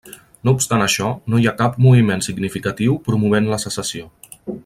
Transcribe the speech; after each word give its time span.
No 0.47 0.53
obstant 0.59 0.83
això, 0.85 1.09
no 1.33 1.41
hi 1.41 1.45
ha 1.51 1.53
cap 1.59 1.77
moviment 1.87 2.25
significatiu 2.29 2.97
promovent 3.11 3.53
la 3.55 3.61
secessió. 3.67 4.11